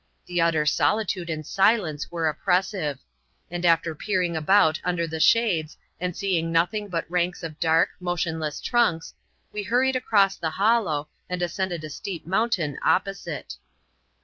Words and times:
The 0.25 0.41
utter 0.41 0.65
solitude 0.65 1.29
and 1.29 1.45
silence 1.45 2.09
were 2.11 2.27
oppressive; 2.27 2.97
and 3.51 3.63
after 3.63 3.93
peering 3.93 4.35
about 4.35 4.81
under 4.83 5.05
the 5.05 5.19
shades, 5.19 5.77
and 5.99 6.17
seeing 6.17 6.51
nothing 6.51 6.87
but 6.87 7.05
ranks 7.07 7.43
of 7.43 7.59
dark, 7.59 7.89
motionless 7.99 8.59
trunks, 8.61 9.13
we 9.53 9.61
hurried 9.61 9.95
across 9.95 10.37
the 10.37 10.49
hollow, 10.49 11.07
and 11.29 11.43
ascended 11.43 11.83
a 11.83 11.89
steep 11.91 12.25
mountain 12.25 12.79
opposite. 12.83 13.57